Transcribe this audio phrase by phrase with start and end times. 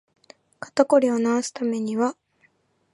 [0.59, 2.17] 肩こりを治すためには